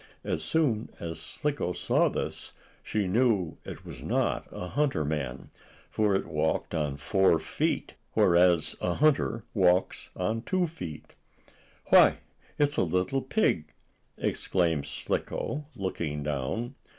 [0.23, 5.51] As soon as Slicko saw this, she knew it was not a hunter man,
[5.91, 11.13] for it walked on four feet, whereas a hunter walks on two feet.
[11.89, 12.17] "Why,
[12.57, 13.75] it's a little pig!"
[14.17, 16.73] exclaimed Slicko, looking down.